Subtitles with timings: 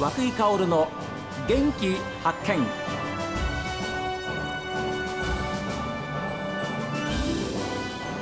[0.00, 0.88] 和久井薫の
[1.46, 1.94] 元気
[2.24, 2.66] 発見。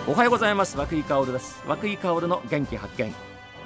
[0.09, 0.77] おはようございます。
[0.77, 1.63] 和久井薫です。
[1.69, 3.15] 和久井薫の元気発見。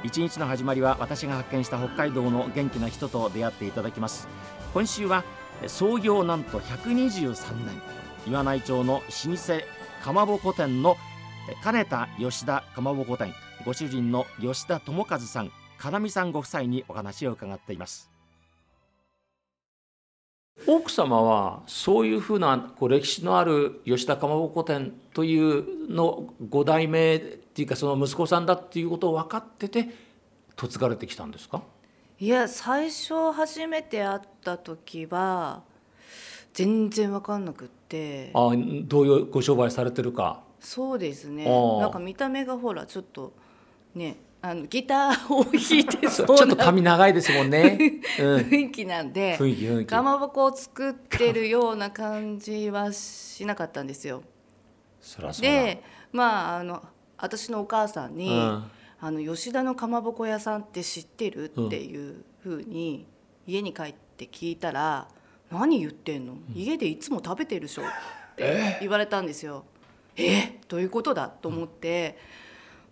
[0.04, 4.28] 一日の始まりは私が発見した北海道の元気な人と出会っていただきます。
[4.74, 5.24] 今週は
[5.66, 7.32] 創業なんと123
[7.64, 7.80] 年。
[8.26, 9.64] 岩内町の老舗
[10.04, 10.98] かまぼこ店の
[11.64, 13.32] 金田吉田かまぼこ店。
[13.64, 15.61] ご主人の吉田智和さん。
[15.82, 18.08] 金美さんご夫妻にお話を伺っています。
[20.68, 29.88] 奥様はそういうふうなこう歴史のある吉田かまぼこ店というの5代目っていうかその息子さんだっていうことを分かってて
[30.56, 31.62] 嫁がれてきたんですか？
[32.20, 35.64] いや最初初めて会った時は
[36.54, 38.30] 全然分かんなくって。
[38.34, 38.52] あ
[38.84, 40.44] どういうご商売されてるか。
[40.60, 41.44] そうですね。
[41.48, 41.80] ああ。
[41.80, 43.32] なんか見た目がほらちょっと
[43.96, 46.52] ねあのギターを弾いてちょそうな。
[46.54, 47.78] っと髪長いですもんね、
[48.20, 49.86] うん、雰囲気なんで雰囲気雰囲気。
[49.86, 54.22] かまぼこを作ってるような感じはしなかったんですよ。
[55.00, 55.82] そらそで
[56.12, 56.82] まああの
[57.16, 58.70] 私のお母さんに、うん。
[59.04, 63.04] あの吉田のかまぼこ屋さんって知ってるっていうふうに
[63.48, 65.08] 家に帰って聞いたら
[65.50, 66.36] 「何言ってんの？
[66.54, 67.86] 家でいつも食べてるでしょ」っ
[68.36, 69.64] て言われたんですよ。
[70.16, 70.60] え？
[70.68, 71.26] どういうことだ？
[71.28, 72.16] と思って、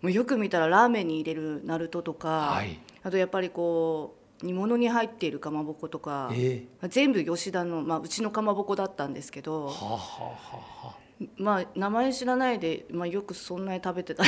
[0.01, 2.79] もうよく見たらラーメンに入れるナルトとか、はい。
[3.03, 10.95] あとやっぱりこう煮物に入っているかまぼことか、え全部吉田の、まあ、うちのかまぼこだったんですけえどはあはあはあ
[11.37, 14.23] まあ名前知らないで、まあ、よくそんなに食べてた。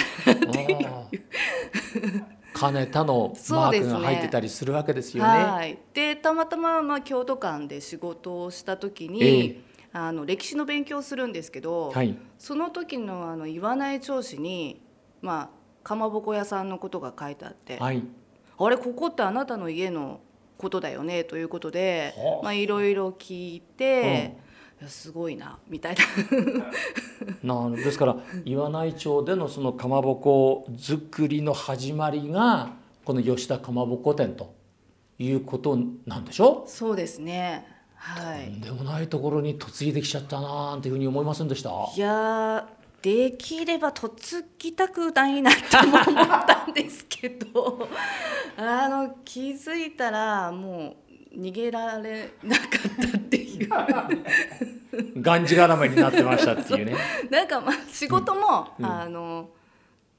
[2.53, 5.29] 金田のマークが入ってたりするわけですよね。
[5.29, 9.73] はい、でたまたま、まあ、京都館で仕事をした時に、ええ。
[9.95, 12.15] あの歴史の勉強をするんですけど、はい。
[12.37, 14.81] その時のあの岩内町史に、
[15.21, 18.03] まあ、かまぼこ屋さんのことが書いてあって、はい。
[18.57, 20.19] あれここってあなたの家の
[20.57, 22.43] ことだよねということではあ。
[22.43, 24.35] まあいろいろ聞いて、
[24.79, 25.95] いやすごいなみたい
[27.41, 27.63] な。
[27.69, 32.71] なですから岩内町でのそのかまぼこ作りの始まりが
[33.05, 34.53] この吉田かまぼこ店と
[35.19, 36.63] いうことなんでしょ？
[36.67, 37.67] そうですね。
[37.95, 38.45] はい。
[38.45, 41.69] とんでもないところに嫁いできちゃったなーっていうふうに思いませんでした？
[41.69, 42.63] いやー
[43.03, 44.13] できれば嫁
[44.57, 47.89] ぎたくないなとも思ったんですけど
[48.55, 50.95] あの気づいたらも
[51.33, 53.69] う逃げられなかったっていう。
[55.21, 56.95] がんじがらめになってましたっていうね。
[57.29, 58.85] なんかまあ仕事も、うん。
[58.85, 59.49] あの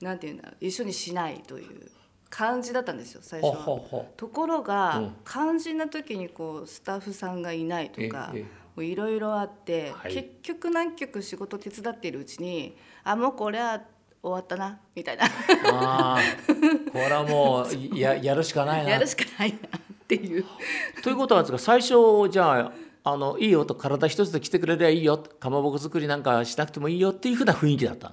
[0.03, 1.91] なんていうんだろう一緒にしないという
[2.29, 4.05] 感じだったんですよ最初ほは。
[4.17, 5.17] ところが、うん。
[5.25, 10.15] 肝心な時にこうスタッフさんがいないとかええいろいろあって、はい。
[10.15, 13.81] 結局何曲仕事手伝っているうちにあもうこれは
[14.23, 15.25] 終わったなみたいな。
[15.27, 16.19] ああ
[16.91, 18.91] これはもうややるしかないな。
[18.91, 20.45] やるしかないなっていう。
[21.03, 22.73] ということはですか最初じゃあ
[23.05, 25.19] あのいいよと体一つで来てくれりゃいいよ。
[25.19, 28.13] かまぼこ作りなんかしなくてもいいよっていうふうな雰囲気だった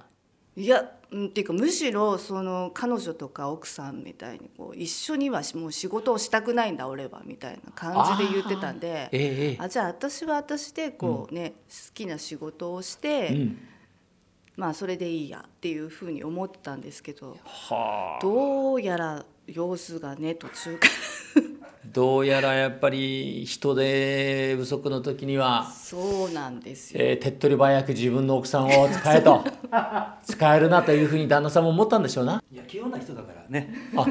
[0.54, 9.20] いやうんっていうかむしろその彼女とか奥さんみたいにこう一緒にはもう仕事をしたくないんだ俺はみたいな感じで言ってたんでええ
[9.52, 9.56] ええ。
[9.58, 13.58] あじゃあ私は私でこうね、好きな仕事をして、うん。
[14.56, 18.22] まあそれでいいやっていうふうに思ってたんですけどはあ。
[18.22, 20.92] どうやら様子がね途中から
[21.92, 27.00] どうやらやっぱり人手不足の時には、そうなんですよ。
[27.02, 29.44] えー手っ取り早く自分の奥さんを使えと
[30.24, 32.42] 使えるなというふうに旦那さんも思ったんでしょうな。
[32.50, 34.06] いや器用な人だからねあ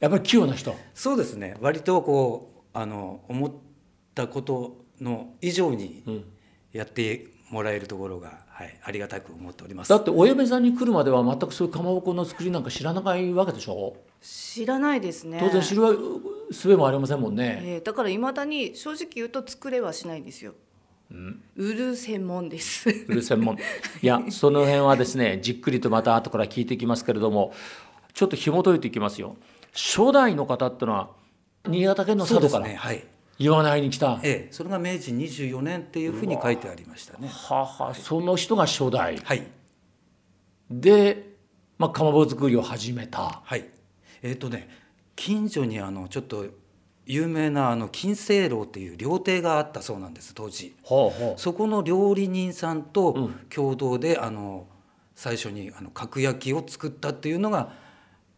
[0.00, 0.74] やっぱり器用な人。
[0.94, 3.52] そうですね割とこうあの思っ
[4.14, 6.24] たことの以上にうん
[6.72, 13.94] やってもらえるところが、はい、ありがたく思っておりますだってお嫁さんに来るまでは全くそういうかまぼこの作りなんか知らないわけでしょ？
[14.22, 15.38] 知らないですね。
[15.40, 15.82] 当然知る
[16.52, 17.60] 術もありませんもんね。
[17.64, 20.54] えーだから未だに正直言うと作れはしないんですよ。
[21.56, 22.88] 売る専門です。
[23.08, 23.56] 売る専門。
[24.02, 27.52] いやその辺はですねじっくりとまた後から聞いていきますけれども
[28.14, 29.36] ちょっと紐解いていきますよ。
[29.72, 31.10] 初代の方ってのは
[31.66, 33.04] 新潟県の佐渡からですねはい。
[33.38, 37.28] 岩内に来た、ええ、それが明治24年っていうふうに書いてありましたね。
[37.28, 39.16] はあはあその人が初代。
[39.16, 39.42] はい。
[40.70, 41.32] で、
[41.78, 43.40] まあ、かまぼこ作りを始めた。
[43.42, 43.64] はい。
[44.22, 44.68] えっ、とね
[45.16, 46.46] 近所にあのちょっと
[47.04, 50.74] 有名なあの金星楼っていう料亭があったそうなんです当時。
[50.82, 53.46] ほうほそこの料理人さんうとん。
[53.50, 54.66] 共同で、あの
[55.14, 57.72] 最初にあの角焼きを作ったっていうのが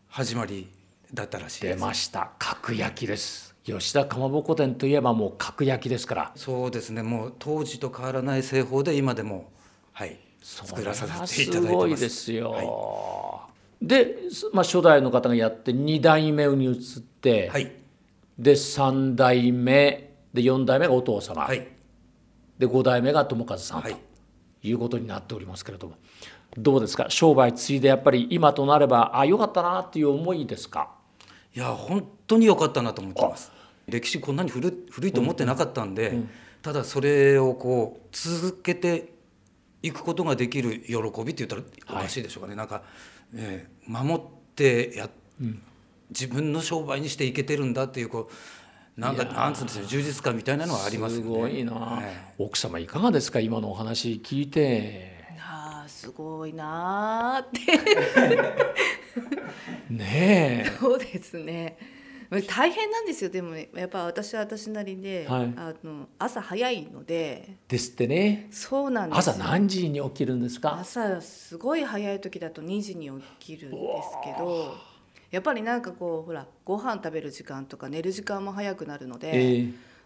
[0.08, 0.68] 始まり
[1.12, 1.78] だったらしいうです。
[1.78, 2.32] 出ました。
[2.38, 3.54] 角焼きです。
[3.64, 6.32] 吉田かまぼこ店といえばもう角焼きですから。
[6.34, 7.02] そうですね。
[7.02, 9.52] もう当時と変わらない製法で今でも
[9.92, 11.70] はい作らさせていただいてます。
[11.70, 12.62] すごいですよ、は
[13.82, 14.16] で、
[14.52, 17.72] まあ、初代の方がやって2代目に移って、はい。
[18.38, 21.68] で3代目で4代目がお父様、はい。
[22.58, 23.96] で5代目が友和さんとはい。
[24.62, 25.96] いうことになっておりますけれども、
[26.56, 27.06] どうですか？
[27.10, 30.90] 商売継いでやっぱり今となればあよかったなっていう思いですか？
[31.54, 33.52] いや本当に良かったなと思ってます。
[33.86, 36.18] 歴史こんなに古い古いと思ってなかったんで、
[36.62, 39.12] ただそれをこう続けて
[39.82, 42.82] いくことができる喜びって言ったらおかしいでしょうかね、なんか、
[43.34, 44.20] えー守っ
[44.54, 45.10] てや、
[46.08, 51.24] 自分の商売にしていけてるんだっていうこうなんかなんつうんですか充実感みたいなのはありますよね。
[51.24, 55.12] すごいな、え奥様いかがですか今のお話聞いて。
[55.38, 57.60] あーすごいなーって。
[59.92, 60.76] ねえ。
[60.80, 61.76] そうですね
[62.42, 63.30] 大変なんですよ。
[63.30, 65.52] でもねやっぱ私は私なりで、はい。
[65.56, 67.56] あの朝早いので。
[67.68, 68.48] ですってね。
[68.50, 70.78] そうなんです朝何時に起きるんですか？
[70.80, 74.74] 朝すごい早い時だと2時に起きるんですけど
[75.30, 79.58] やっぱりなんかこうほらご飯食べる時間とか寝る時間も早くなるので、え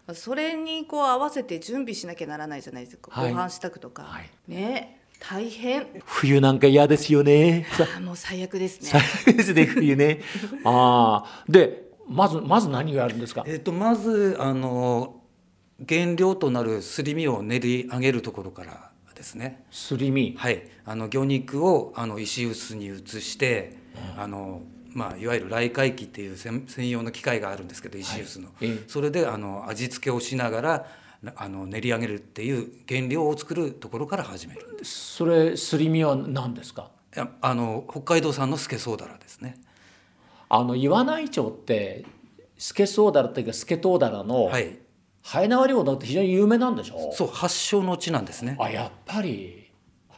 [0.09, 0.13] え。
[0.13, 3.31] それにこう合わせて準備しなきゃならないじゃないですか、はい。
[3.31, 4.29] ご飯支度とか、はい。
[4.47, 5.01] ね。
[5.19, 5.85] 大変。
[6.05, 7.67] 冬なんか嫌ですよね。
[7.73, 8.87] さあーもう最悪ですね。
[8.89, 9.01] 最
[9.33, 10.21] 悪ですね冬ね。
[10.63, 13.43] ああでまずまず何をやるんですか？
[13.47, 15.21] えっとまずあの
[15.87, 19.63] 原料となるすり身を練り上げるところからですね。
[19.71, 20.35] すり身？
[20.37, 23.77] はい、あの魚肉をあの石臼に移して、
[24.17, 24.61] あの
[24.93, 28.83] まあ、いわゆる来海機っていう専専用の機械があるんですけど石臼の、ええ。
[28.87, 30.87] それであの味付けをしながら
[31.35, 35.15] あの練り上げるっていう原料を作るところから始めるんです。
[35.15, 36.89] それすり身は何ですか？
[37.15, 39.57] いやあの北海道産のスケソウダラですね
[40.49, 42.05] あの岩内町って
[42.57, 44.79] スケソウダラっていうかスケトウダラのはい。
[45.21, 47.11] ハエナワ漁だって非常に有名なんでしょ？
[47.13, 48.55] そう発祥の地なんですね。
[48.57, 49.69] あやっぱり。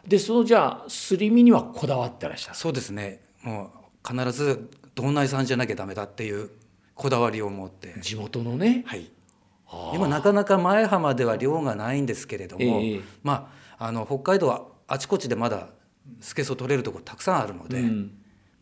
[0.08, 2.56] でそのじゃあすり身にはこだわってらっしゃる。
[2.56, 3.20] そうですね。
[3.42, 3.74] も
[4.06, 6.52] う必ず道内産じゃなきゃダメだっていう
[6.94, 7.96] こだわりを持って。
[8.00, 8.84] 地元のね？
[8.86, 9.12] はい、
[9.94, 13.02] 今なかなか前浜では量がないんですけれども、ええ。
[13.24, 15.70] まああの北海道はあちこちでまだ
[16.20, 18.12] スケソウ取れるところたくさんあるので、うん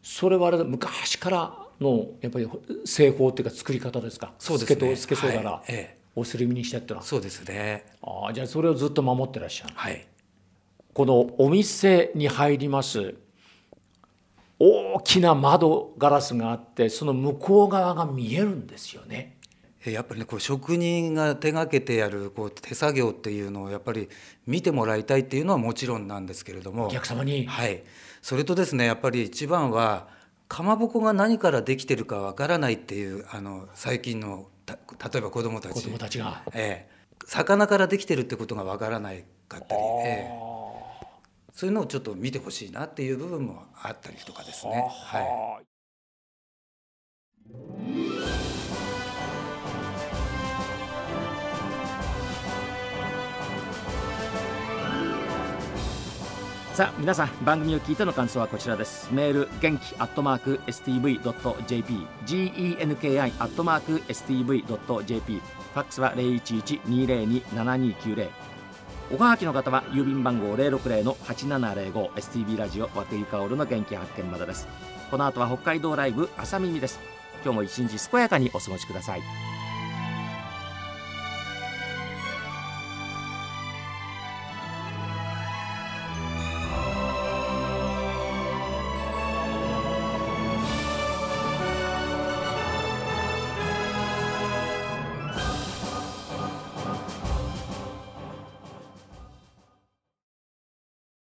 [0.02, 2.50] それはあれだ昔からのやっぱり
[2.86, 4.34] 製法っていうか作り方ですか？
[4.40, 4.76] そうですね。
[4.76, 5.62] スケトウスケソウダラはい。
[5.70, 6.00] ええ。
[6.16, 7.06] をすり身にしてってのは。
[7.06, 7.86] そうですね。
[8.02, 9.74] ああじゃあそれをずっと守ってらっしゃる。
[9.76, 10.08] はい。
[10.94, 13.16] このお店に入ります。
[14.58, 19.38] 大きな窓ガラスがあってその向こう側が見えるんですよね。
[19.38, 19.39] え
[19.86, 24.10] やっぱりねこう職人が手がけてやるこう手作業っていうのをやっぱり
[24.46, 26.88] 見てもらいたいっていうのはもちろんなんですけれども。
[26.88, 27.46] お客様に。
[27.46, 27.84] はい、
[28.22, 30.08] それとですねやっぱり一番は
[30.50, 35.76] かまぼこが何からできてるかわからないっていうあの最近のた例えば子どもたち。
[35.76, 36.44] 子供たちが。
[36.54, 36.90] ええ、
[37.26, 40.30] 魚からできてるってことがわからないかったり、ええ、
[41.54, 44.86] そういうのをちょっと見てほしいなっていう部分もあったりとかですね。
[44.90, 45.70] はい
[56.80, 59.10] さあ皆さん番組を聞いての感想はこちらです。
[59.12, 68.30] メール元気アットマーク STV.jp genki アットマーク STV.jp ファックスは011-202-7290
[69.12, 74.66] おはがきの方は郵便番号060-8705 STV ラジオ和久井薫の元気発見までです。
[75.12, 77.02] この後は北海道ライブ朝耳です。
[77.44, 79.49] 今日も一日健やかにお過ごしください。